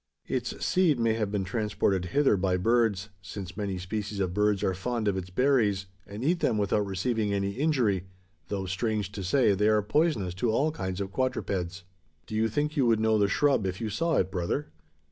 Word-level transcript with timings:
Its 0.25 0.65
seed 0.65 0.99
may 0.99 1.13
have 1.13 1.31
been 1.31 1.43
transported 1.43 2.05
hither 2.05 2.35
by 2.35 2.57
birds: 2.57 3.09
since 3.21 3.55
many 3.55 3.77
species 3.77 4.19
of 4.19 4.33
birds 4.33 4.63
are 4.63 4.73
fond 4.73 5.07
of 5.07 5.15
its 5.15 5.29
berries, 5.29 5.85
and 6.07 6.23
eat 6.23 6.39
them 6.39 6.57
without 6.57 6.87
receiving 6.87 7.31
any 7.31 7.51
injury; 7.51 8.05
though, 8.47 8.65
strange 8.65 9.11
to 9.11 9.23
say, 9.23 9.53
they 9.53 9.67
are 9.69 9.83
poisonous 9.83 10.33
to 10.33 10.49
all 10.49 10.71
kinds 10.71 11.01
of 11.01 11.11
quadrupeds!" 11.11 11.83
"Do 12.25 12.33
you 12.33 12.49
think 12.49 12.75
you 12.75 12.87
would 12.87 12.99
know 12.99 13.19
the 13.19 13.27
shrub, 13.27 13.67
if 13.67 13.79
you 13.79 13.91
saw 13.91 14.15
it, 14.17 14.31
brother?" 14.31 14.69